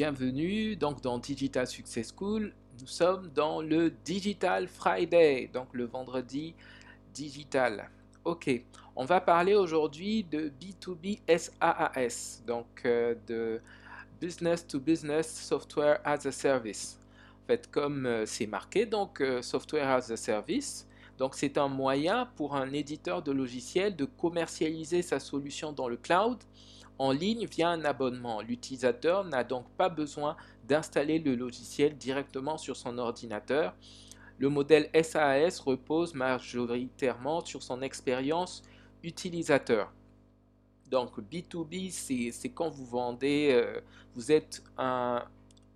[0.00, 2.54] bienvenue donc dans Digital Success School.
[2.80, 6.54] Nous sommes dans le Digital Friday, donc le vendredi
[7.12, 7.90] digital.
[8.24, 8.50] Ok,
[8.96, 13.60] on va parler aujourd'hui de B2B SaaS, donc euh, de
[14.22, 16.98] Business to Business Software as a Service.
[17.44, 20.88] En fait, comme euh, c'est marqué, donc euh, Software as a Service,
[21.18, 25.98] donc c'est un moyen pour un éditeur de logiciels de commercialiser sa solution dans le
[25.98, 26.38] cloud
[27.00, 28.42] en ligne via un abonnement.
[28.42, 30.36] L'utilisateur n'a donc pas besoin
[30.68, 33.74] d'installer le logiciel directement sur son ordinateur.
[34.36, 38.62] Le modèle SAS repose majoritairement sur son expérience
[39.02, 39.90] utilisateur.
[40.90, 43.80] Donc B2B, c'est quand vous vendez, euh,
[44.14, 44.62] vous êtes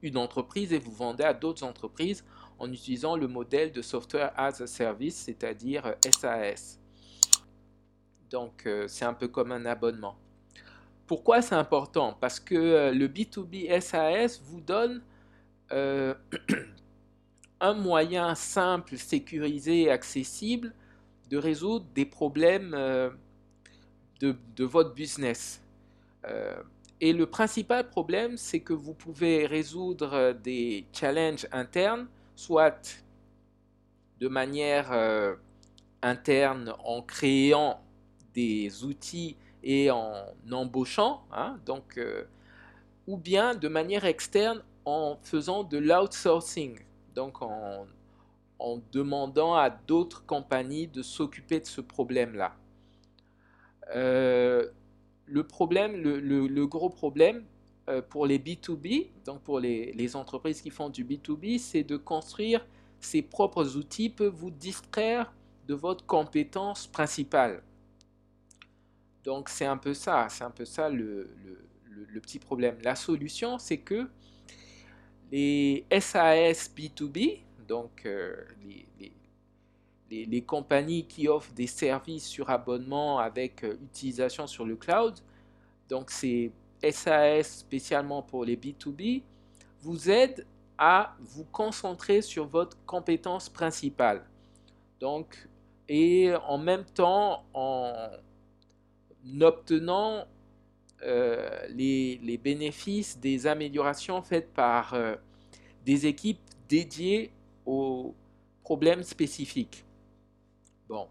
[0.02, 2.22] une entreprise et vous vendez à d'autres entreprises
[2.58, 6.78] en utilisant le modèle de Software as a Service, c'est-à-dire SAS.
[8.28, 10.18] Donc euh, c'est un peu comme un abonnement.
[11.06, 12.16] Pourquoi c'est important?
[12.18, 15.02] Parce que euh, le B2B SAS vous donne
[15.72, 16.14] euh,
[17.60, 20.72] un moyen simple, sécurisé et accessible
[21.28, 23.10] de résoudre des problèmes euh,
[24.20, 25.60] de, votre business.
[26.98, 33.04] et le principal problème, c'est que vous pouvez résoudre des challenges internes, soit
[34.20, 34.90] de manière
[36.00, 37.82] interne en créant
[38.32, 40.12] des outils et en
[40.52, 42.24] embauchant, hein, donc, euh,
[43.06, 46.78] ou bien de manière externe en faisant de l'outsourcing,
[47.14, 47.86] donc en,
[48.92, 52.56] demandant à d'autres compagnies de s'occuper de ce problème-là.
[53.94, 54.68] Euh,
[55.26, 57.44] le problème, le, gros problème
[57.90, 61.98] euh, pour les B2B, donc pour les, les entreprises qui font du B2B, c'est de
[61.98, 62.64] construire
[63.00, 65.32] ses propres outils peut vous distraire
[65.68, 67.62] de votre compétence principale.
[69.24, 71.30] Donc c'est un peu ça, c'est un peu ça le,
[72.22, 72.76] petit problème.
[72.82, 74.08] La solution, c'est que
[75.32, 83.64] les SAS B2B, donc euh, les, les, compagnies qui offrent des services sur abonnement avec
[83.64, 85.18] euh, utilisation sur le cloud,
[85.88, 86.52] donc c'est
[86.88, 89.22] SAS spécialement pour les B2B,
[89.80, 90.46] vous aident
[90.78, 94.24] à vous concentrer sur votre compétence principale.
[95.00, 95.48] Donc,
[95.88, 97.92] et en même temps, en,
[99.40, 100.26] obtenant
[101.02, 105.16] euh, les, bénéfices des améliorations faites par euh,
[105.84, 107.30] des équipes dédiées
[107.66, 108.14] aux
[108.62, 109.84] problèmes spécifiques.
[110.88, 111.06] Bon,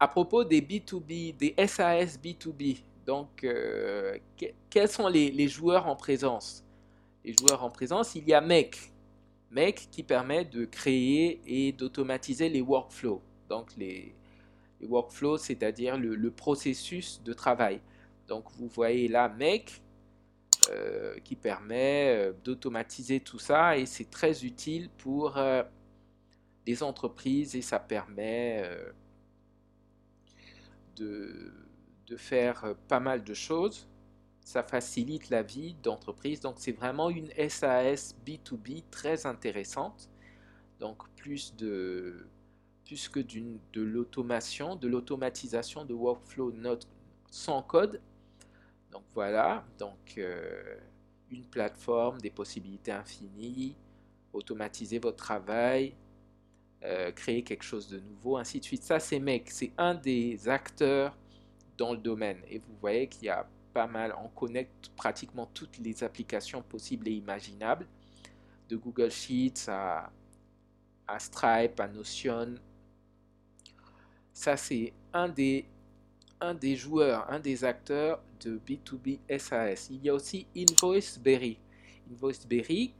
[0.00, 4.18] à propos des B2B, des SAS B2B, donc euh,
[4.70, 6.64] quels sont les, joueurs en présence?
[7.24, 8.76] Les joueurs en présence, il y a MEC.
[9.50, 14.12] MEC qui permet de créer et d'automatiser les workflows, donc les,
[14.86, 17.80] workflow, c'est-à-dire le, processus de travail.
[18.28, 19.82] Donc vous voyez là Make
[20.70, 25.62] euh, qui permet euh, d'automatiser tout ça et c'est très utile pour euh,
[26.66, 28.66] les entreprises et ça permet
[30.96, 31.52] de,
[32.06, 33.86] de, faire pas mal de choses.
[34.40, 36.40] Ça facilite la vie d'entreprise.
[36.40, 40.08] Donc c'est vraiment une SAS B2B très intéressante.
[40.80, 42.26] Donc plus de
[42.84, 46.86] plus que de l'automation, de l'automatisation de workflow note
[47.30, 48.00] sans code.
[48.90, 50.76] Donc voilà, donc euh,
[51.30, 53.74] une plateforme, des possibilités infinies,
[54.32, 55.94] automatiser votre travail,
[56.84, 58.82] euh, créer quelque chose de nouveau, ainsi de suite.
[58.82, 61.16] Ça, c'est MEC, c'est un des acteurs
[61.76, 62.38] dans le domaine.
[62.48, 67.08] Et vous voyez qu'il y a pas mal, on connecte pratiquement toutes les applications possibles
[67.08, 67.88] et imaginables,
[68.68, 70.10] de Google Sheets à
[71.18, 72.54] Stripe, à Notion,
[74.34, 75.64] ça, c'est un des,
[76.76, 79.88] joueurs, un des acteurs de B2B SAS.
[79.90, 81.58] Il y a aussi InvoiceBerry.
[82.10, 82.92] InvoiceBerry,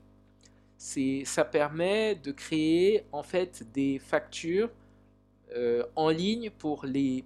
[0.78, 4.70] ça permet de créer en fait des factures
[5.54, 7.24] euh, en ligne pour les,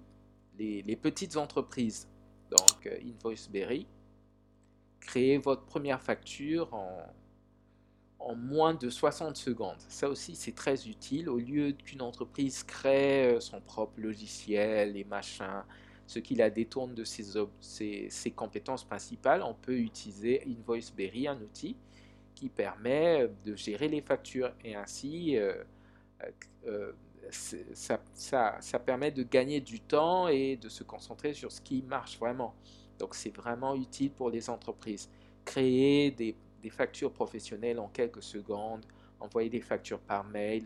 [0.57, 2.09] les, les petites entreprises.
[2.49, 3.85] Donc, euh, InvoiceBerry,
[4.99, 6.97] créez votre première facture en
[8.19, 9.77] en moins de 60 secondes.
[9.87, 11.29] Ça aussi, c'est très utile.
[11.29, 15.63] Au lieu qu'une entreprise crée euh, son propre logiciel et machin,
[16.05, 21.77] ce qui la détourne de ses, compétences principales, on peut utiliser InvoiceBerry, un outil
[22.35, 24.51] qui permet euh, de gérer les factures.
[24.65, 25.63] Et ainsi, euh,
[27.31, 32.53] ça, permet de gagner du temps et de se concentrer sur ce qui marche vraiment.
[32.97, 35.09] Donc c'est vraiment utile pour les entreprises.
[35.45, 38.85] Créer des des factures professionnelles en quelques secondes,
[39.19, 40.65] envoyer des factures par mail,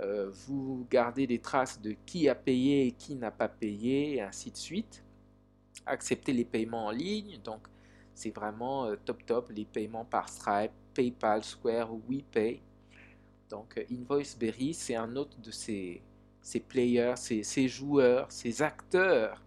[0.00, 4.20] euh, vous gardez des traces de qui a payé et qui n'a pas payé, et
[4.22, 5.04] ainsi de suite.
[5.86, 7.66] Accepter les paiements en ligne, donc
[8.14, 12.60] c'est vraiment euh, top top, les paiements par Stripe, PayPal, Square ou WePay.
[13.48, 16.02] Donc euh, InvoiceBerry, c'est un autre de ces,
[16.40, 19.42] ces players, ces, joueurs, ces acteurs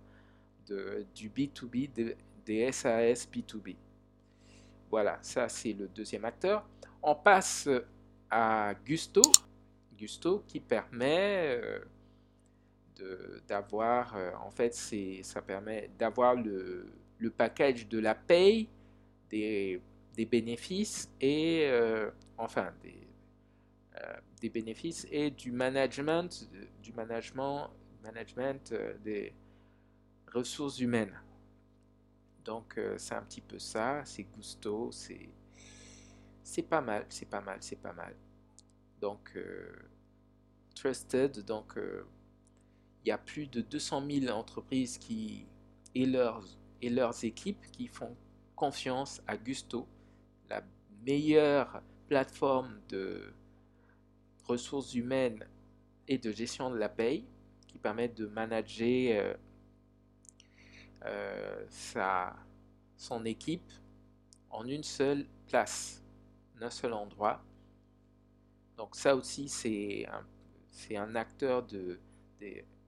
[0.68, 2.16] de, du B2B,
[2.46, 3.76] des SAS B2B.
[4.90, 6.68] Voilà, ça c'est le deuxième acteur.
[7.02, 7.70] On passe
[8.30, 9.22] à Gusto,
[9.98, 14.16] Gusto qui permet euh, d'avoir,
[14.46, 16.88] en fait, ça permet d'avoir le,
[17.38, 18.70] package de la paye,
[19.30, 23.08] des, bénéfices et euh, enfin des,
[24.02, 26.48] euh, bénéfices et du management,
[26.82, 27.72] du management,
[28.04, 29.34] management euh, des
[30.32, 31.14] ressources humaines.
[32.46, 35.30] Donc c'est un petit peu ça, c'est gusto, c'est
[36.44, 38.16] c'est pas mal, c'est pas mal, c'est pas mal.
[39.02, 39.38] Donc
[40.76, 41.74] trusted, donc
[43.04, 45.00] il y a plus de 200 000 entreprises
[45.96, 46.46] et leurs
[46.82, 48.16] et leurs équipes qui font
[48.56, 49.88] confiance à Gusto,
[50.50, 50.64] la
[51.06, 53.34] meilleure plateforme de
[54.46, 55.46] ressources humaines
[56.08, 57.26] et de gestion de la paye
[57.68, 59.36] qui permet de manager euh, euh,
[61.70, 62.36] sa,
[62.98, 63.72] son équipe
[64.50, 66.02] en une seule place,
[66.62, 67.44] un seul endroit.
[68.78, 70.26] Donc ça aussi, c'est un,
[70.96, 72.00] un acteur de,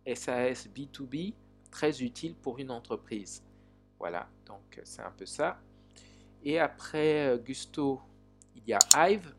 [0.06, 1.33] SAS B2B
[1.71, 3.44] très utile pour une entreprise.
[4.00, 5.60] Voilà, donc c'est un peu ça.
[6.44, 8.00] Et après euh, Gusto,
[8.56, 9.36] il y a Hive.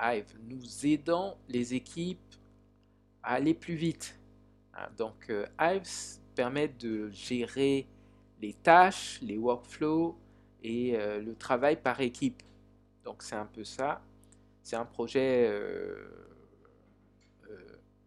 [0.00, 2.34] Hive, nous aidons les équipes
[3.22, 4.18] à aller plus vite.
[4.74, 5.84] Hein, donc euh, Hive
[6.34, 7.86] permet de gérer
[8.40, 10.18] les tâches, les workflows
[10.62, 12.42] et euh, le travail par équipe.
[13.04, 14.02] Donc c'est un peu ça.
[14.62, 15.50] C'est un projet,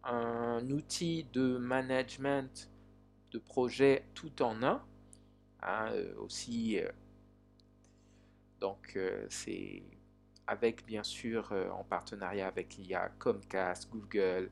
[0.04, 2.70] un outil de management
[3.32, 4.82] de projet tout en un.
[5.66, 6.90] Hein, euh, aussi, euh,
[8.60, 9.82] donc euh, c'est
[10.46, 14.50] avec bien sûr en partenariat avec l'IA Comcast, Google,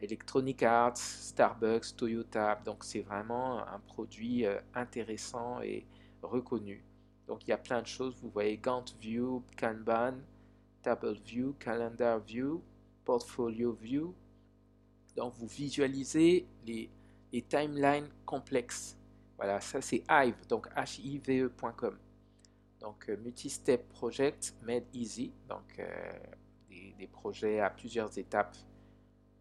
[0.00, 2.60] Electronic Arts, Starbucks, Toyota.
[2.64, 5.86] Donc c'est vraiment un produit intéressant et
[6.22, 6.84] reconnu.
[7.26, 8.16] Donc il y a plein de choses.
[8.22, 10.14] Vous voyez Gantt View, Kanban,
[10.82, 12.62] Table View, Calendar View,
[13.04, 14.14] Portfolio View.
[15.16, 16.90] Donc vous visualisez les
[17.32, 18.96] et timeline complexes.
[19.36, 21.96] Voilà, ça c'est Hive, donc hive.com.
[22.80, 26.12] Donc euh, multi-step project made easy, donc euh,
[26.68, 28.56] des, projets à plusieurs étapes,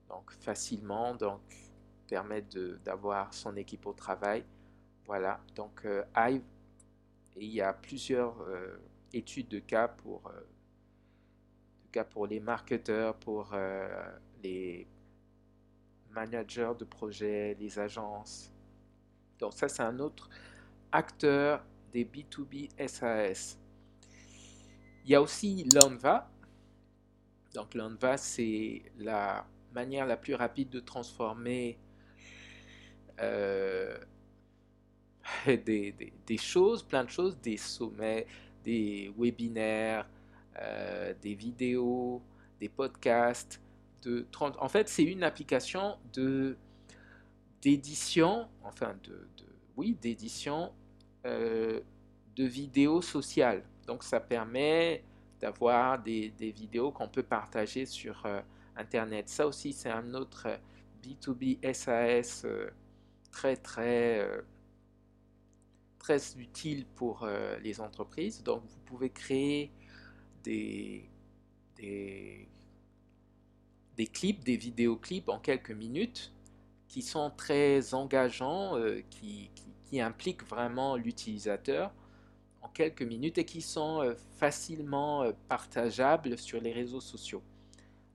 [0.10, 1.42] donc facilement, donc
[2.08, 4.44] permettent d'avoir son équipe au travail.
[5.06, 6.44] Voilà, donc euh, Hive,
[7.36, 8.36] et il y a plusieurs
[9.14, 13.56] études de cas pour, de cas pour les marketeurs, pour
[14.44, 14.88] les
[16.10, 18.52] managers de projet, les agences.
[19.40, 20.30] Donc ça, c'est un autre
[20.92, 23.60] acteur des B2B SAS.
[25.06, 26.30] Il y a aussi l'ANVA.
[27.54, 29.46] Donc l'ANVA, c'est la
[29.78, 31.78] manière la plus rapide de transformer
[33.22, 33.98] euh,
[35.46, 38.26] des, choses, plein de choses, des sommets,
[38.64, 40.08] des webinaires,
[40.60, 42.22] euh, des vidéos,
[42.60, 43.62] des podcasts,
[44.40, 46.56] en fait, c'est une application de
[47.62, 49.28] d'édition, enfin de,
[49.76, 50.72] oui, d'édition
[51.26, 51.82] euh,
[52.38, 53.64] de vidéos sociales.
[53.86, 55.04] Donc, ça permet
[55.42, 58.26] d'avoir des, vidéos qu'on peut partager sur
[58.78, 59.30] Internet.
[59.30, 60.48] Ça aussi, c'est un autre
[61.04, 62.70] B2B SAS euh,
[63.32, 64.28] très, très,
[66.00, 67.28] très utile pour
[67.62, 68.44] les entreprises.
[68.44, 69.72] Donc, vous pouvez créer
[70.44, 71.10] des,
[71.78, 72.48] des
[74.08, 76.32] clips, des vidéoclips en quelques minutes
[76.88, 79.50] qui sont très engageants, euh, qui,
[80.00, 81.94] impliquent vraiment l'utilisateur
[82.62, 87.42] en quelques minutes et qui sont euh, facilement euh, partageables sur les réseaux sociaux.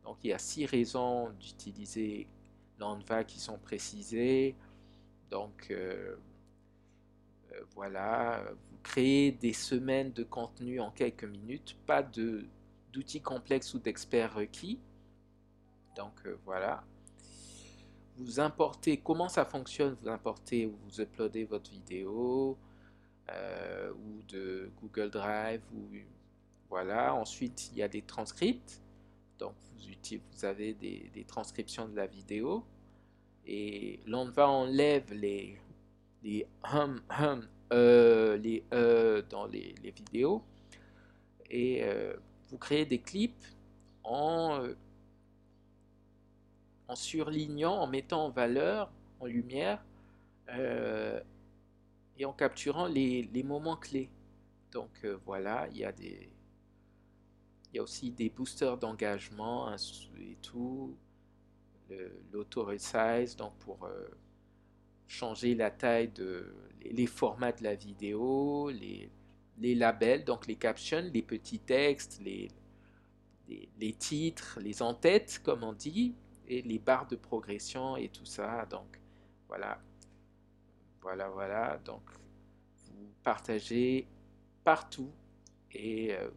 [0.05, 2.27] Donc il y a six raisons d'utiliser
[2.79, 4.57] l'ANVA qui sont précisées.
[5.31, 5.73] Donc
[7.75, 14.35] voilà, vous créez des semaines de contenu en quelques minutes, pas d'outils complexes ou d'experts
[14.35, 14.79] requis.
[15.97, 16.85] Donc euh, voilà.
[18.17, 19.97] Vous importez, comment ça fonctionne?
[20.03, 22.59] Vous importez ou vous uploadez votre vidéo
[23.31, 25.63] euh, ou de Google Drive
[26.69, 27.15] voilà.
[27.15, 28.81] Ensuite, il y a des transcripts.
[29.43, 32.65] Donc vous, vous avez des, transcriptions de la vidéo
[33.47, 35.59] et l'on va enlève les
[36.23, 40.43] les hum, hum, euh, les euh dans les, vidéos
[41.51, 41.83] et
[42.49, 43.45] vous créez des clips
[44.05, 44.63] en
[46.93, 49.83] en surlignant, en mettant en valeur, en lumière,
[50.51, 51.21] euh,
[52.19, 54.11] et en capturant les, moments clés.
[54.73, 56.32] Donc euh, voilà, il y a des
[57.73, 59.75] il y a aussi des boosters d'engagement
[60.21, 60.95] et tout,
[62.33, 64.09] l'auto resize donc pour euh,
[65.07, 69.11] changer la taille de les, formats de la vidéo, les,
[69.59, 72.50] les labels, donc les captions, les petits textes, les,
[73.79, 76.14] les, titres, les en-têtes, comme on dit,
[76.49, 78.67] et les barres de progression et tout ça.
[78.67, 79.00] Donc,
[79.49, 79.81] voilà.
[81.00, 81.79] Voilà, voilà.
[81.85, 82.02] Donc,
[82.91, 84.07] vous partagez
[84.64, 85.11] partout
[85.73, 86.29] et euh,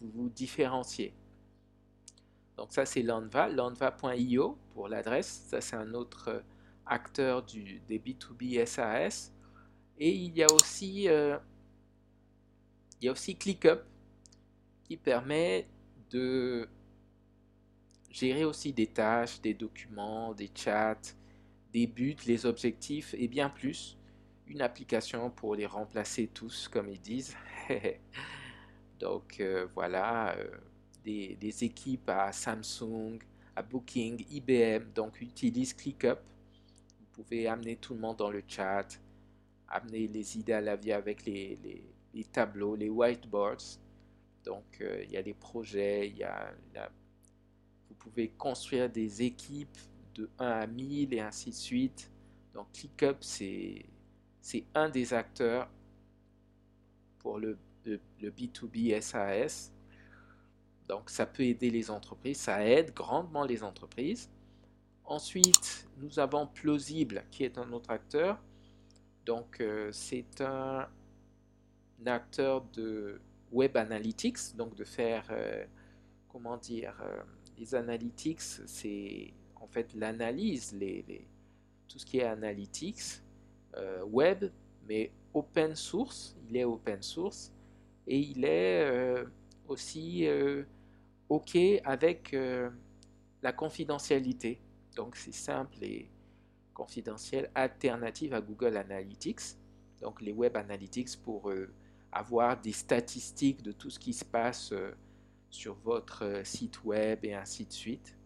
[0.00, 1.14] vous, différenciez.
[2.56, 5.46] Donc, ça, c'est Lanva, lanva.io pour l'adresse.
[5.48, 6.40] Ça, c'est un autre euh,
[6.86, 9.32] acteur du, des B2B SAS.
[9.98, 11.38] Et il y a aussi, euh,
[13.00, 13.80] il y a aussi ClickUp
[14.84, 15.66] qui permet
[16.10, 16.68] de
[18.10, 21.00] gérer aussi des tâches, des documents, des chats,
[21.72, 23.96] des buts, les objectifs et bien plus.
[24.46, 27.36] Une application pour les remplacer tous, comme ils disent.
[29.00, 30.50] Donc euh, voilà, euh,
[31.02, 33.18] des, équipes à Samsung,
[33.56, 36.18] à Booking, IBM, donc utilisent ClickUp.
[37.00, 38.86] Vous pouvez amener tout le monde dans le chat,
[39.68, 41.58] amener les idées à la vie avec les,
[42.14, 43.78] les tableaux, les whiteboards.
[44.44, 46.52] Donc, euh, il y a des projets, il y a,
[47.88, 49.78] vous pouvez construire des équipes
[50.14, 52.10] de 1 à 1000 et ainsi de suite.
[52.54, 53.84] Donc, ClickUp, c'est
[54.74, 55.70] un des acteurs
[57.18, 57.58] pour le,
[58.20, 59.72] le, B2B SAS.
[60.88, 64.28] Donc, ça peut aider les entreprises, ça aide grandement les entreprises.
[65.04, 68.40] Ensuite, nous avons Plausible, qui est un autre acteur.
[69.26, 70.88] Donc, euh, c'est un
[72.06, 73.20] acteur de
[73.52, 75.64] web analytics, donc de faire, euh,
[76.28, 77.22] comment dire, euh,
[77.58, 81.26] les analytics, c'est en fait l'analyse, les,
[81.88, 83.22] tout ce qui est analytics,
[84.06, 84.46] web,
[84.88, 87.52] mais open source, il est open source,
[88.10, 89.24] et il est
[89.68, 90.26] aussi
[91.28, 92.36] OK avec
[93.42, 94.60] la confidentialité.
[94.96, 96.10] Donc c'est simple et
[96.74, 99.56] confidentiel, alternative à Google Analytics,
[100.00, 101.50] donc les Web Analytics pour
[102.12, 104.92] avoir des statistiques de tout ce qui se passe euh,
[105.48, 108.16] sur votre euh, site web et ainsi de suite.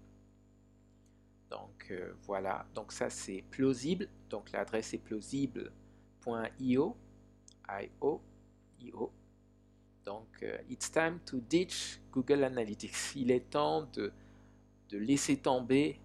[1.51, 6.97] Donc euh, voilà, donc ça c'est plausible, donc l'adresse est plausible.io,
[7.69, 8.23] IO,
[8.81, 9.13] IO.
[10.05, 13.17] Donc it's time to ditch Google Analytics.
[13.17, 14.13] Il est temps de,
[14.93, 15.99] laisser tomber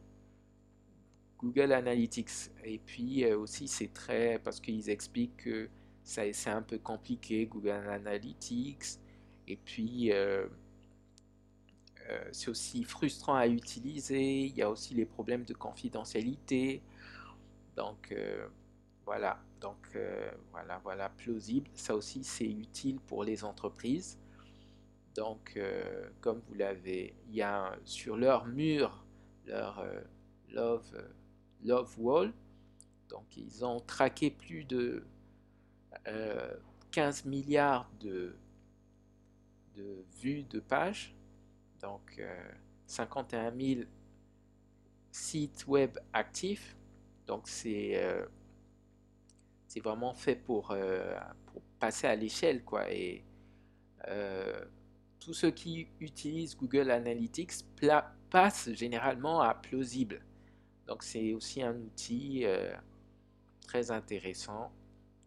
[1.38, 2.52] Google Analytics.
[2.64, 5.70] Et puis aussi c'est très, parce qu'ils expliquent que
[6.04, 9.00] c'est un peu compliqué, Google Analytics.
[9.48, 10.48] Et puis, euh,
[12.10, 14.46] euh, c'est aussi frustrant à utiliser.
[14.46, 16.82] Il y a aussi les problèmes de confidentialité.
[17.76, 18.48] Donc, euh,
[19.10, 19.40] voilà.
[19.60, 19.98] Donc,
[20.52, 21.68] voilà, voilà, plausible.
[21.74, 24.20] Ça aussi, c'est utile pour les entreprises.
[25.16, 25.60] Donc,
[26.22, 29.04] comme vous l'avez, il y a sur leur mur,
[29.48, 29.84] leur
[30.52, 31.04] Love,
[31.64, 32.32] Love Wall.
[33.10, 35.04] Donc, ils ont traqué plus de
[36.92, 38.36] 15 euh, milliards de,
[39.76, 41.16] de vues de pages,
[41.82, 42.22] donc
[42.86, 43.82] 51 euh, 000
[45.12, 46.76] sites web actifs.
[47.28, 48.26] Donc c'est euh,
[49.70, 50.76] c'est vraiment fait pour,
[51.46, 52.92] pour passer à l'échelle quoi.
[52.92, 53.24] Et
[55.20, 57.54] tous ceux qui utilisent Google Analytics
[58.30, 60.22] passent généralement à plausible.
[60.88, 62.44] Donc c'est aussi un outil
[63.62, 64.74] très intéressant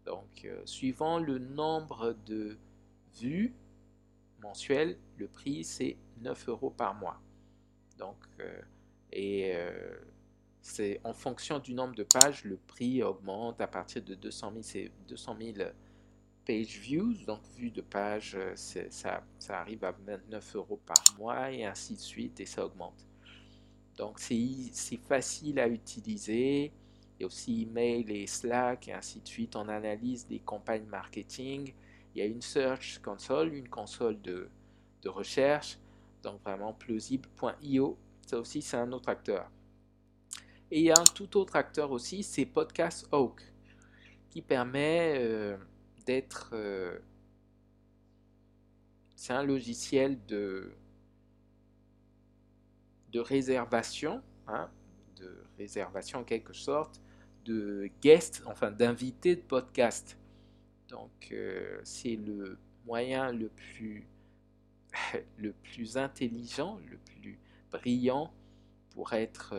[0.04, 2.58] donc, euh, suivant le nombre de
[3.20, 3.54] vues
[4.40, 7.20] mensuelles, le prix c'est 9 euros par mois.
[7.98, 8.60] Donc, euh,
[9.12, 9.96] et euh,
[10.62, 14.88] c'est en fonction du nombre de pages, le prix augmente à partir de 200 000,
[15.08, 15.68] 200 000
[16.46, 21.64] page views, donc vues de page, ça, ça arrive à 29 euros par mois et
[21.64, 23.06] ainsi de suite, et ça augmente.
[23.96, 26.72] Donc c'est facile à utiliser,
[27.18, 29.54] il y a aussi email et Slack et ainsi de suite.
[29.54, 31.72] On analyse des campagnes marketing.
[32.14, 34.48] Il y a une Search Console, une console de,
[35.04, 35.78] recherche.
[36.22, 37.96] Donc vraiment plausible.io.
[38.26, 39.48] Ça aussi, c'est un autre acteur.
[40.74, 43.42] Et il y a un tout autre acteur aussi, c'est Podcast Oak,
[44.30, 45.58] qui permet euh,
[46.06, 46.52] d'être...
[46.54, 46.98] Euh,
[49.14, 50.72] c'est un logiciel de,
[53.10, 54.70] de réservation, hein,
[55.16, 57.02] de réservation en quelque sorte,
[57.44, 60.18] de guests, enfin d'invités de podcast.
[60.88, 64.08] Donc euh, c'est le moyen le plus,
[65.36, 67.38] le plus intelligent, le plus
[67.70, 68.32] brillant
[68.94, 69.54] pour être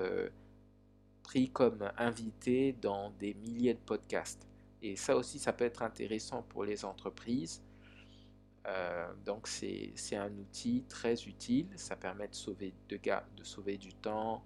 [1.24, 4.48] pris comme invité dans des milliers de podcasts.
[4.82, 7.64] Et ça aussi, ça peut être intéressant pour les entreprises.
[9.26, 11.68] donc c'est un outil très utile.
[11.76, 12.98] Ça permet de sauver, de,
[13.38, 14.44] de sauver du temps,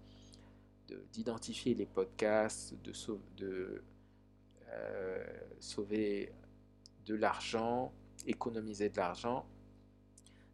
[1.11, 2.93] d'identifier les podcasts, de,
[3.35, 3.83] de
[5.59, 6.31] sauver
[7.07, 7.93] de l'argent,
[8.25, 9.45] économiser de l'argent.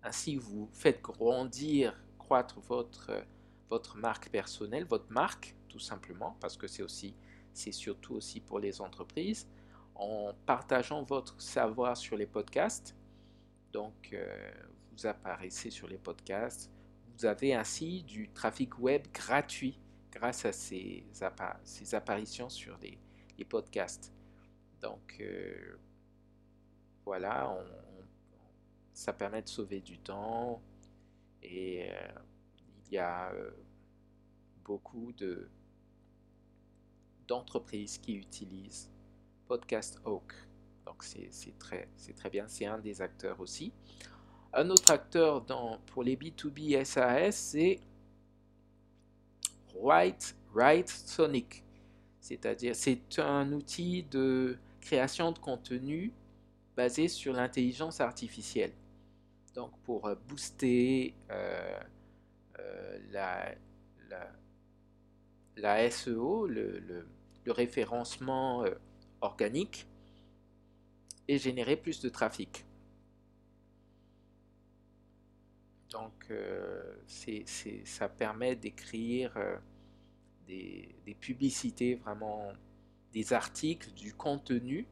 [0.04, 3.12] Ainsi, vous faites grandir, croître votre,
[3.70, 7.16] votre marque personnelle, votre marque, tout simplement, parce que c'est aussi,
[7.54, 9.48] c'est surtout aussi pour les entreprises,
[9.96, 12.96] en partageant votre savoir sur les podcasts.
[13.72, 14.52] Donc, euh,
[14.92, 16.72] vous apparaissez sur les podcasts.
[17.18, 19.80] Vous avez ainsi du trafic web gratuit
[20.12, 21.06] grâce à ces,
[21.94, 23.00] apparitions sur les,
[23.38, 24.14] les podcasts.
[24.82, 25.78] Donc, euh,
[27.06, 27.58] voilà,
[28.94, 30.62] ça permet de sauver du temps
[31.42, 32.08] et euh,
[32.94, 33.50] il y a euh,
[34.64, 35.50] beaucoup de
[37.28, 38.92] d'entreprises qui utilisent
[39.48, 40.32] Podcast Oak.
[40.86, 43.74] Donc c'est très, très bien, c'est un des acteurs aussi.
[44.54, 47.80] Un autre acteur dans, pour les B2B SAS, c'est
[49.76, 51.64] Write, Write Sonic.
[52.20, 56.14] C'est-à-dire, c'est un outil de création de contenu
[56.76, 58.74] basé sur l'intelligence artificielle.
[59.56, 61.53] Donc pour euh, booster euh,
[63.16, 63.56] euh,
[64.10, 64.32] la,
[65.58, 67.08] la, SEO, le,
[67.48, 68.64] référencement
[69.22, 69.88] organique,
[71.28, 72.66] et générer plus de trafic.
[75.90, 76.32] Donc
[77.06, 77.46] c'est,
[77.86, 79.38] ça permet d'écrire
[80.48, 82.52] des, des publicités, vraiment
[83.14, 84.88] des articles, du contenu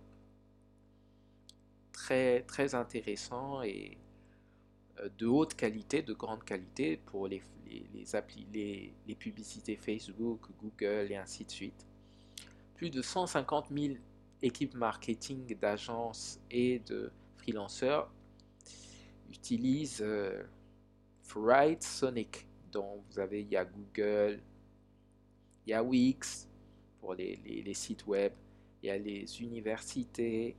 [1.92, 4.01] très, très intéressant et euh,
[5.18, 7.42] de haute qualité, de grande qualité pour les,
[8.54, 11.86] les, publicités Facebook, Google et ainsi de suite.
[12.76, 13.96] Plus de 150 000
[14.42, 18.12] équipes marketing d'agences et de freelanceurs
[19.30, 20.44] utilisent euh,
[21.80, 22.48] Sonic.
[22.72, 24.42] dont vous avez, il y a Google,
[25.66, 26.48] il y a Wix
[27.00, 28.34] pour les sites web,
[28.82, 30.56] il y a les universités,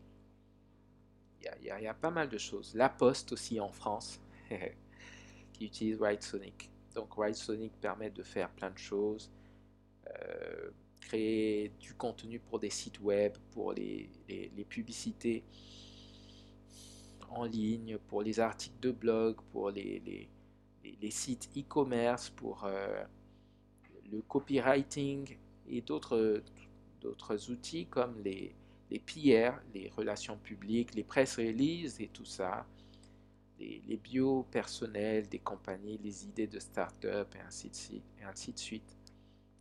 [1.61, 2.75] il y, a pas mal de choses.
[2.75, 4.21] La Poste aussi en France,
[5.53, 6.71] qui utilise Sonic.
[6.95, 9.33] Donc Sonic permet de faire plein de choses.
[10.09, 14.11] Euh, créer du contenu pour des sites web, pour les,
[14.69, 15.45] publicités
[17.31, 20.29] en ligne, pour les articles de blog, pour les,
[20.85, 23.05] les sites e-commerce, pour euh,
[24.11, 25.37] le copywriting
[25.69, 26.43] et d'autres
[27.51, 28.55] outils comme les,
[28.93, 32.67] les PR, les relations publiques, les press releases et tout ça,
[33.59, 38.05] les, les bio personnels des compagnies, les idées de start-up et ainsi de suite.
[38.23, 38.97] Ainsi de suite.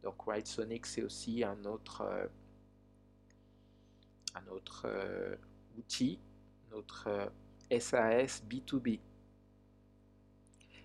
[0.03, 2.27] Donc White Sonic, c'est aussi un autre, euh,
[4.35, 5.35] un autre euh,
[5.77, 6.19] outil,
[6.69, 7.31] notre
[7.69, 8.99] SAS B2B.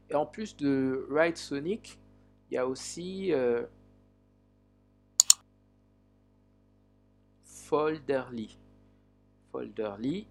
[0.08, 1.98] Et en plus de White Sonic,
[2.48, 3.32] il y a aussi
[7.66, 8.56] Folderly.
[9.50, 10.28] Folderly,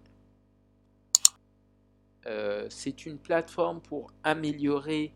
[2.24, 5.12] euh, c'est une plateforme pour améliorer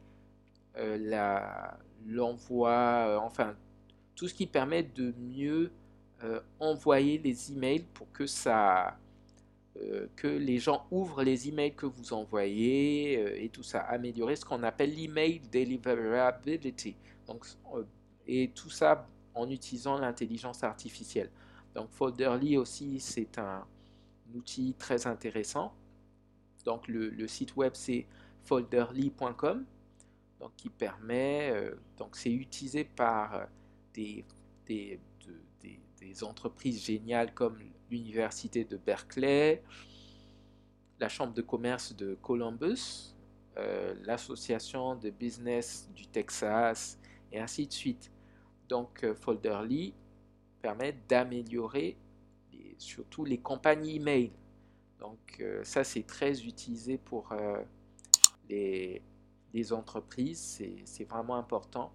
[0.77, 0.99] euh,
[2.07, 3.57] l'envoi, euh, enfin
[4.15, 5.73] tout ce qui permet de mieux
[6.59, 8.99] envoyer les emails pour que ça,
[10.17, 14.63] que les gens ouvrent les emails que vous envoyez et tout ça, améliorer ce qu'on
[14.63, 16.95] appelle l'email deliverability.
[17.27, 17.47] Donc,
[18.27, 21.31] et tout ça en utilisant l'intelligence artificielle.
[21.75, 23.65] Donc Folderly aussi, c'est un,
[24.35, 25.73] outil très intéressant.
[26.65, 28.07] Donc le, site web, c'est
[28.45, 29.65] folderly.com,
[30.39, 33.45] donc qui permet, euh, donc c'est utilisé par euh,
[33.95, 34.25] des,
[36.23, 37.59] entreprises géniales comme
[37.91, 39.63] l'université de Berkeley,
[40.99, 43.15] la chambre de commerce de Columbus,
[43.57, 46.99] euh, l'association de business du Texas,
[47.33, 48.11] et ainsi de suite.
[48.69, 49.95] Donc Folderly
[50.61, 51.97] permet d'améliorer
[52.81, 54.33] surtout les campagnes email.
[54.99, 57.63] Donc euh, ça c'est très utilisé pour euh,
[58.49, 59.03] les,
[59.55, 61.93] les, entreprises, c'est vraiment important.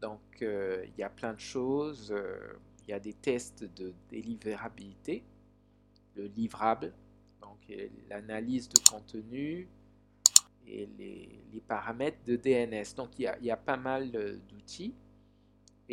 [0.00, 2.14] Donc euh, il y a plein de choses,
[2.84, 5.24] il y a des tests de délivrabilité,
[6.16, 6.92] le livrable,
[7.40, 7.58] donc
[8.08, 9.68] l'analyse de contenu
[10.66, 12.94] et les, les, paramètres de DNS.
[12.96, 14.10] Donc il y a pas mal
[14.48, 14.94] d'outils.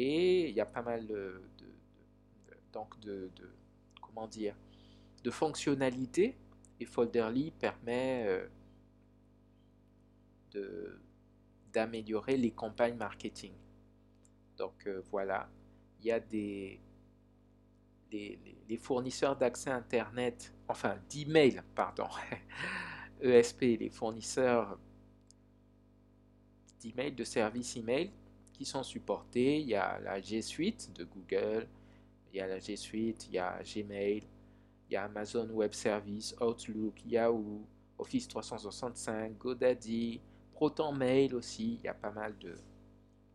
[0.01, 1.41] Et il y a pas mal de,
[2.71, 3.29] donc de,
[4.01, 4.55] comment dire,
[5.25, 6.37] de fonctionnalités.
[6.79, 8.47] Et Folderly permet euh,
[10.51, 11.01] de
[11.73, 13.51] d'améliorer les campagnes marketing.
[14.55, 15.49] Donc euh, voilà,
[15.99, 16.79] il y a des
[18.09, 22.07] les, fournisseurs d'accès Internet, enfin d'email, pardon,
[23.21, 24.79] ESP, les fournisseurs
[26.79, 28.11] d'email, de services email
[28.59, 29.61] qui sont supportés.
[29.61, 31.65] Il y a la G Suite de Google,
[32.33, 34.23] il y a la G Suite, il y a Gmail,
[34.89, 37.65] il y a Amazon Web Service, Outlook, Yahoo,
[37.97, 40.19] Office 365, GoDaddy,
[40.51, 42.53] Proton Mail aussi, il y a pas mal de,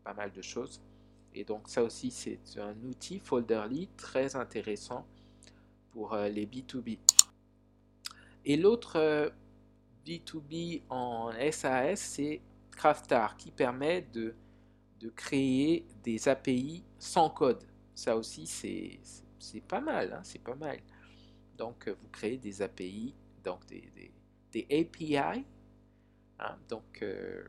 [0.03, 0.79] pas mal de choses.
[1.33, 5.07] Et donc ça aussi c'est un outil Folderly très intéressant
[5.89, 6.99] pour euh, les B2B.
[8.45, 9.31] Et l'autre
[10.05, 14.35] B2B euh, en SAS c'est Craftar qui permet de,
[15.05, 17.63] de créer des API sans code.
[17.93, 20.79] Ça aussi c'est pas mal, hein, c'est pas mal.
[21.57, 23.13] Donc vous créez des API,
[23.43, 24.11] donc des,
[24.51, 25.17] des, API.
[25.17, 27.45] Hein, donc euh,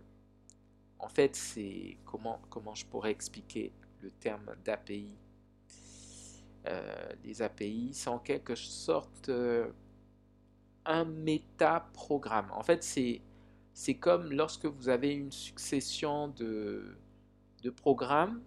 [0.99, 5.09] en fait, c'est comment, comment je pourrais expliquer le terme d'API.
[6.66, 9.71] Euh, les API, c'est en quelque sorte euh,
[10.85, 12.51] un métaprogramme.
[12.53, 16.97] En fait, c'est comme lorsque vous avez une succession de,
[17.62, 18.40] de programmes,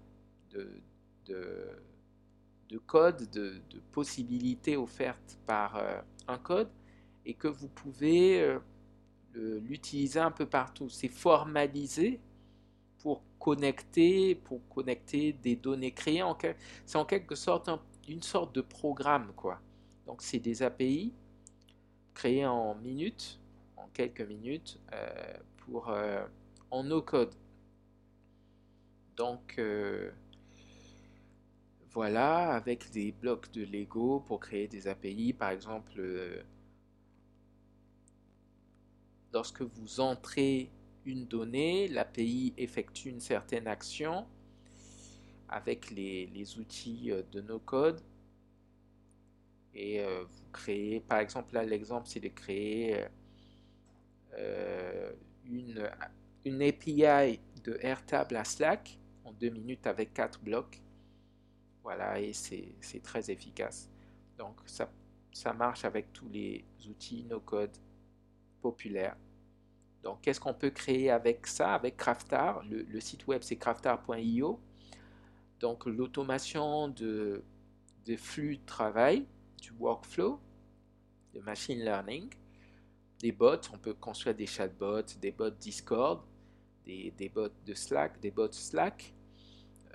[0.52, 0.82] de,
[1.26, 1.68] de,
[2.70, 6.70] de codes, de, possibilités offertes par euh, un code,
[7.26, 8.58] et que vous pouvez
[9.36, 10.90] l'utiliser un peu partout.
[10.90, 12.20] C'est formalisé
[13.00, 16.24] pour connecter, pour connecter des données créées.
[16.86, 17.70] C'est en quelque sorte
[18.08, 19.60] une sorte de programme, quoi.
[20.06, 21.14] Donc c'est des API
[22.14, 23.40] créés en minutes,
[23.78, 26.26] en quelques minutes, euh, pour euh,
[26.72, 27.34] en no code.
[29.20, 30.12] Donc euh,
[31.92, 36.02] voilà, avec des blocs de Lego pour créer des API, par exemple,
[39.34, 40.72] lorsque vous entrez
[41.06, 44.26] une donnée, l'API effectue une certaine action
[45.50, 48.00] avec les, outils euh, de nos codes.
[49.74, 53.06] Et euh, vous créez, par exemple là l'exemple c'est de créer
[54.38, 55.12] euh,
[55.46, 55.90] une,
[56.46, 58.99] une API de Airtable à Slack
[59.40, 60.82] deux minutes avec quatre blocs.
[61.84, 63.90] Voilà, et c'est très efficace.
[64.38, 64.90] Donc ça,
[65.32, 67.76] ça marche avec tous les outils no-code
[68.62, 69.16] populaires.
[70.04, 72.64] Donc, qu'est-ce qu'on peut créer avec ça, avec Craftar?
[72.70, 74.60] Le, site web, c'est craftar.io.
[75.60, 77.44] Donc, l'automation de,
[78.18, 79.26] flux de travail,
[79.62, 80.40] du workflow,
[81.34, 82.30] de machine learning,
[83.20, 86.22] des bots, on peut construire des chatbots, des bots Discord,
[86.86, 89.14] des, bots de Slack, des bots Slack,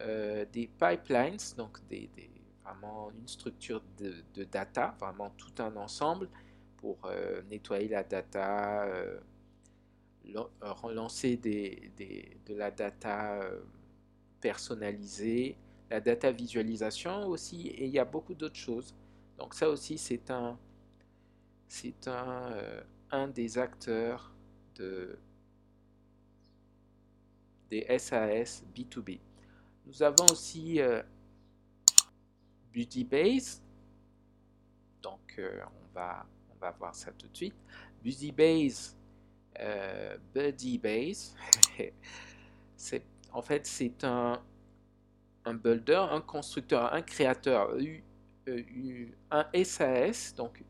[0.01, 2.11] euh, des pipelines, donc des,
[2.65, 6.29] vraiment une structure de, data, vraiment tout un ensemble
[6.79, 9.19] pour euh, nettoyer la data, euh,
[10.61, 13.41] relancer de la data
[14.41, 15.57] personnalisée,
[15.91, 18.95] la data visualisation aussi, et il y a beaucoup d'autres choses.
[19.39, 20.59] Donc ça aussi, c'est un,
[21.69, 22.57] c'est un,
[23.11, 24.33] un des acteurs
[24.75, 25.19] de,
[27.71, 29.21] des SAS B2B.
[29.87, 31.03] Nous avons aussi euh.
[35.03, 37.55] Donc on, va, on va voir ça tout de suite.
[39.61, 41.37] Euh, Buddy Base.
[43.33, 44.43] en fait, c'est un,
[45.45, 47.77] un builder, un constructeur, un créateur,
[49.31, 50.63] un SAS, donc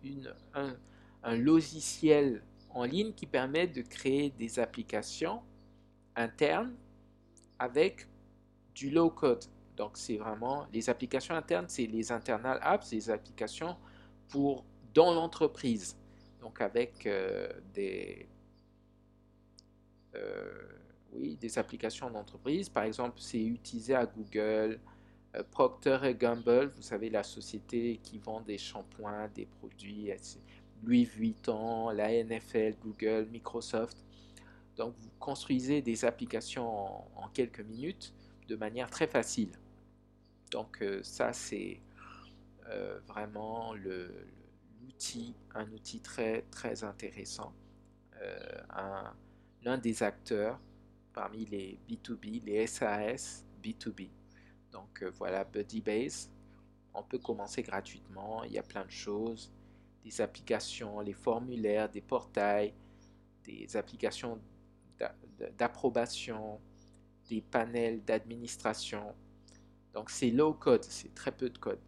[0.55, 5.42] un, logiciel en ligne qui permet de créer des applications
[6.16, 6.74] internes
[7.59, 8.07] avec
[8.74, 9.44] du low code.
[9.76, 13.76] Donc c'est vraiment les applications internes, c'est les internal apps, les applications
[14.28, 15.96] pour dans l'entreprise.
[16.40, 18.28] Donc avec euh, des,
[20.14, 20.62] euh,
[21.14, 22.68] des applications d'entreprise.
[22.68, 24.80] Par exemple, c'est utilisé à Google,
[25.34, 30.10] euh, Procter Gamble, vous savez, la société qui vend des shampoings, des produits,
[30.82, 34.04] Louis Vuitton, la NFL, Google, Microsoft.
[34.76, 36.68] Donc, vous construisez des applications
[37.16, 38.12] en, quelques minutes
[38.48, 39.52] de manière très facile.
[40.50, 41.80] Donc, euh, ça, c'est
[43.07, 47.52] vraiment l'outil, un outil très, très intéressant.
[48.70, 49.12] un,
[49.62, 50.59] l'un des acteurs
[51.12, 54.11] parmi les B2B, les SAS B2B.
[54.72, 56.30] Donc euh, voilà, BuddyBase.
[56.92, 58.44] On peut commencer gratuitement.
[58.44, 59.52] Il y a plein de choses.
[60.04, 62.74] Des applications, les formulaires, des portails,
[63.44, 64.38] des applications
[65.57, 66.61] d'approbation,
[67.28, 69.14] des panels d'administration.
[69.92, 71.80] Donc c'est low code, c'est très peu de code.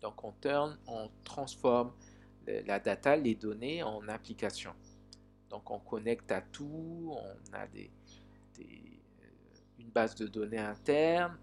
[0.00, 1.92] Donc on turn, on transforme
[2.46, 4.74] la data, les données en applications.
[5.50, 7.90] Donc on connecte à tout, on a des,
[8.60, 8.64] euh,
[9.78, 11.38] une base de données interne,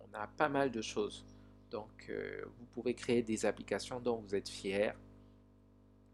[0.00, 1.24] on a pas mal de choses.
[1.70, 2.10] Donc,
[2.58, 4.94] vous pouvez créer des applications dont vous êtes fier.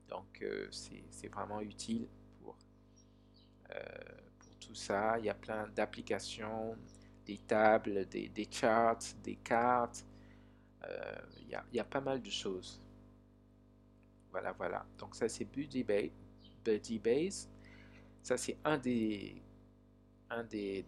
[0.08, 2.08] Donc, c'est vraiment utile
[2.40, 2.56] pour
[4.74, 5.18] ça.
[5.18, 6.76] Il y a plein d'applications,
[7.24, 10.04] des tables, des, charts, des cartes.
[11.40, 12.82] il, y a, il pas mal de choses.
[14.32, 14.85] Voilà, voilà.
[14.98, 15.85] Donc ça, c'est Buddy
[16.98, 17.48] Base.
[18.22, 19.42] Ça, c'est un des,
[20.30, 20.82] un des,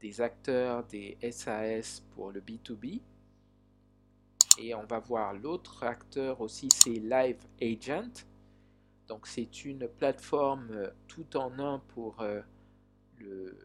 [0.00, 3.00] des, acteurs des SAS pour le B2B.
[4.58, 8.26] Et on va voir l'autre acteur aussi, c'est Live Agent.
[9.12, 12.40] Donc c'est une plateforme euh, tout en un pour euh,
[13.18, 13.58] le,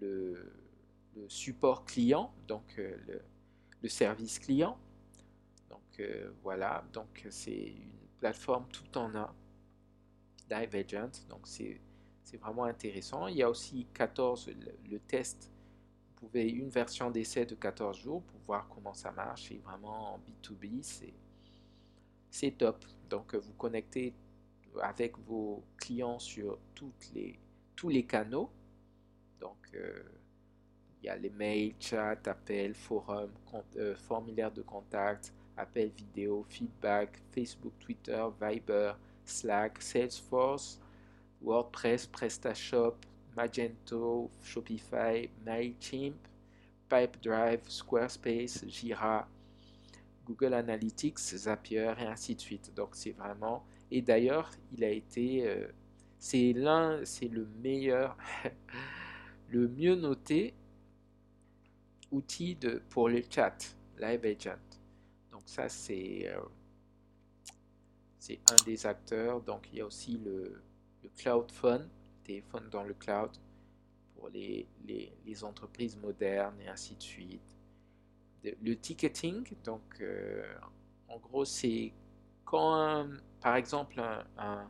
[0.00, 0.50] le,
[1.28, 2.96] support client, donc euh,
[3.82, 4.78] le, service client.
[5.68, 6.02] Donc
[6.42, 9.30] voilà, donc c'est une plateforme tout en un,
[10.50, 11.82] Live Agent, donc c'est
[12.40, 13.26] vraiment intéressant.
[13.26, 14.52] Il y a aussi 14,
[14.88, 15.52] le, test,
[16.06, 20.14] vous pouvez une version d'essai de 14 jours pour voir comment ça marche, et vraiment
[20.14, 21.12] en B2B, c'est
[22.58, 22.84] top.
[23.08, 24.14] Donc vous connectez
[24.82, 26.58] avec vos clients sur
[27.14, 27.38] les,
[27.76, 28.50] tous les canaux.
[29.40, 30.02] Donc, euh,
[31.02, 33.30] il y a les mails, chat, appels, forums,
[33.76, 38.94] euh, formulaire de contact, appel vidéo, feedback, Facebook, Twitter, Viber,
[39.24, 40.80] Slack, Salesforce,
[41.42, 42.94] WordPress, PrestaShop,
[43.36, 46.14] Magento, Shopify, MailChimp,
[46.88, 49.26] Pipedrive, Squarespace, Jira,
[50.24, 52.72] Google Analytics, Zapier et ainsi de suite.
[52.74, 53.64] Donc c'est vraiment...
[53.90, 55.48] Et d'ailleurs, il a été...
[55.48, 55.68] Euh,
[56.18, 58.16] c'est l'un, c'est le meilleur,
[59.50, 60.54] le mieux noté
[62.10, 64.74] outil de, pour le chat, Live Agent
[65.44, 66.40] ça, c'est euh,
[68.18, 69.40] c'est un des acteurs.
[69.42, 70.62] Donc, il y a aussi le,
[71.16, 71.88] Cloud Phone,
[72.24, 73.30] téléphone dans le cloud
[74.14, 77.53] pour les, les, entreprises modernes et ainsi de suite.
[78.62, 80.44] Le ticketing, donc euh,
[81.08, 81.92] en gros, c'est
[82.44, 83.06] quand,
[83.40, 84.68] par exemple, un,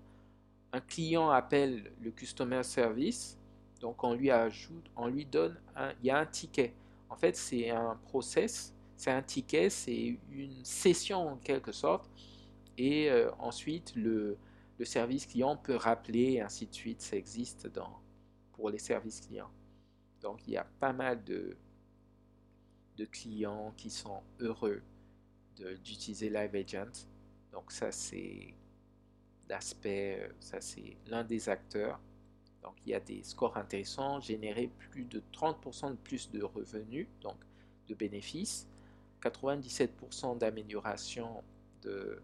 [0.73, 3.39] un, client appelle le customer service,
[3.81, 6.75] donc on lui ajoute, on lui donne, un, il y a un ticket.
[7.09, 12.11] En fait, c'est un process c'est un ticket, c'est une session en quelque sorte.
[12.79, 14.39] Et euh, ensuite, le,
[14.83, 17.01] service client peut rappeler et ainsi de suite.
[17.01, 18.01] Ça existe dans,
[18.53, 19.51] pour les services clients.
[20.21, 21.57] Donc, il y a pas mal de,
[22.97, 24.83] de clients qui sont heureux
[25.57, 27.07] d'utiliser Live Agent.
[27.53, 28.55] Donc, ça, c'est
[29.49, 32.01] l'aspect, euh, ça, c'est l'un des acteurs.
[32.63, 37.07] Donc, il y a des scores intéressants, générer plus de 30% de plus de revenus,
[37.21, 37.37] donc
[37.87, 38.67] de bénéfices.
[39.23, 41.43] 97% d'amélioration
[41.83, 42.23] de,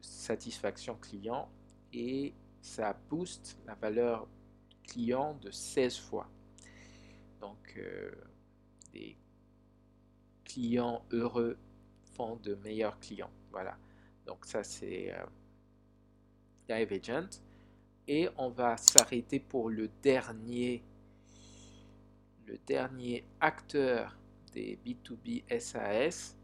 [0.00, 1.48] satisfaction client
[1.94, 4.28] et ça booste la valeur
[4.86, 6.28] client de 16 fois.
[7.40, 8.12] Donc, euh,
[8.92, 9.16] des
[10.54, 11.56] clients heureux
[12.14, 13.30] font de meilleurs clients.
[13.50, 13.76] Voilà.
[14.26, 15.24] Donc, ça, c'est euh,
[16.68, 17.40] Live Agent.
[18.06, 20.82] Et on va s'arrêter pour le dernier,
[22.46, 24.16] le dernier acteur
[24.52, 26.36] des B2B SAS,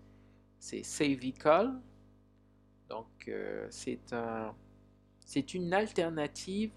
[0.59, 1.81] c'est Savical.
[2.89, 4.55] Donc, euh, c'est un,
[5.25, 6.73] c'est une alternative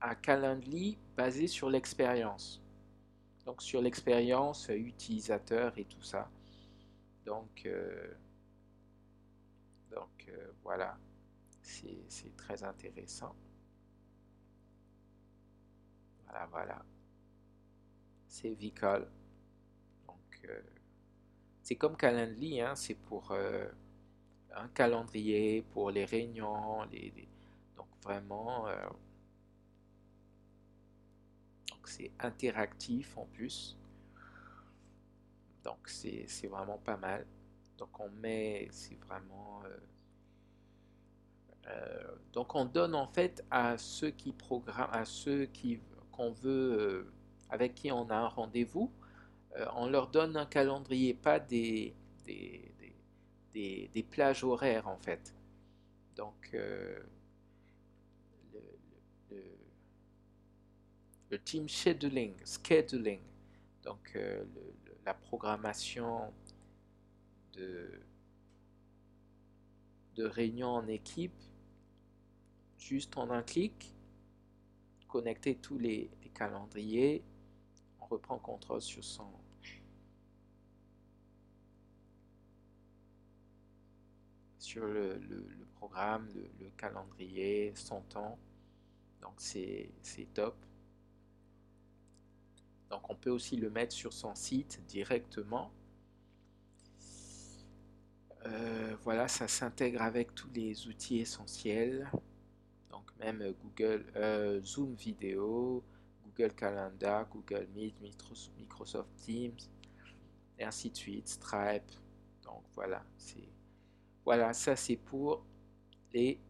[0.00, 2.62] à Calendly basée sur l'expérience.
[3.50, 6.30] Donc, sur l'expérience utilisateur et tout ça.
[7.26, 8.14] Donc, euh,
[9.90, 10.96] donc euh, voilà,
[11.60, 13.34] c'est très intéressant.
[16.22, 16.84] Voilà, voilà.
[18.28, 19.10] C'est Vical.
[20.44, 20.62] Euh,
[21.64, 23.68] c'est comme Calendly, hein, c'est pour euh,
[24.54, 27.28] un calendrier, pour les réunions, les,
[27.76, 28.76] donc vraiment, euh,
[31.80, 33.78] donc c'est interactif en plus.
[35.64, 37.26] Donc c'est vraiment pas mal.
[37.78, 39.62] Donc on met, c'est vraiment...
[42.34, 45.80] donc on donne en fait à ceux qui programment, à ceux qui
[46.12, 47.10] qu'on veut,
[47.48, 48.92] avec qui on a un rendez-vous,
[49.56, 51.94] euh, on leur donne un calendrier, pas des,
[52.26, 55.34] des, plages horaires en fait.
[56.16, 57.00] Donc, euh,
[61.30, 63.20] le, team scheduling, scheduling,
[63.82, 64.44] donc euh,
[65.04, 66.32] la programmation
[67.52, 68.00] de,
[70.16, 71.40] de réunions en équipe,
[72.78, 73.94] juste en un clic,
[75.08, 77.22] connecter tous les, calendriers,
[78.00, 79.26] on reprend contrôle sur son,
[84.58, 85.20] sur le,
[85.74, 88.38] programme, le, calendrier, son temps.
[89.20, 89.90] Donc c'est
[90.32, 90.54] top.
[92.90, 95.70] Donc on peut aussi le mettre sur son site directement.
[98.46, 102.10] Euh, voilà, ça s'intègre avec tous les outils essentiels.
[102.90, 105.84] Donc même Google euh, Zoom vidéo,
[106.24, 109.56] Google Calendar, Google Meet, Microsoft Teams,
[110.58, 111.92] et ainsi de suite, Stripe.
[112.42, 113.04] Donc voilà,
[114.52, 115.44] ça c'est pour
[116.12, 116.40] les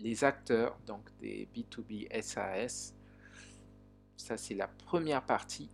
[0.00, 2.94] les acteurs donc des B2B SAS.
[4.20, 5.70] Ça c'est la première partie.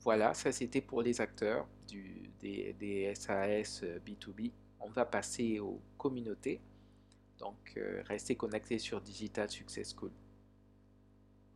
[0.00, 4.52] Voilà, ça c'était pour les acteurs du, des, des SAS B2B.
[4.80, 6.60] On va passer aux communautés.
[7.38, 10.12] Donc, euh, restez connectés sur Digital Success School.